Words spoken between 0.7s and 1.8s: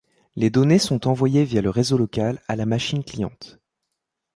sont envoyées via le